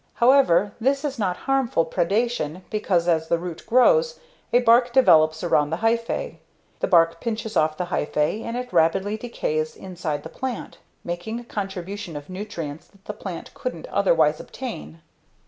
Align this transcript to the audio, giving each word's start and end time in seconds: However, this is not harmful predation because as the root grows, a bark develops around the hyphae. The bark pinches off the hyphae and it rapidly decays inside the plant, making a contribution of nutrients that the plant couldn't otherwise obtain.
However, 0.15 0.73
this 0.81 1.05
is 1.05 1.19
not 1.19 1.37
harmful 1.45 1.85
predation 1.85 2.63
because 2.71 3.07
as 3.07 3.27
the 3.27 3.37
root 3.37 3.63
grows, 3.67 4.19
a 4.51 4.57
bark 4.61 4.91
develops 4.91 5.43
around 5.43 5.69
the 5.69 5.77
hyphae. 5.77 6.39
The 6.79 6.87
bark 6.87 7.21
pinches 7.21 7.55
off 7.55 7.77
the 7.77 7.85
hyphae 7.85 8.41
and 8.41 8.57
it 8.57 8.73
rapidly 8.73 9.15
decays 9.15 9.75
inside 9.75 10.23
the 10.23 10.27
plant, 10.29 10.79
making 11.03 11.39
a 11.39 11.43
contribution 11.43 12.15
of 12.15 12.31
nutrients 12.31 12.87
that 12.87 13.05
the 13.05 13.13
plant 13.13 13.53
couldn't 13.53 13.85
otherwise 13.89 14.39
obtain. 14.39 15.01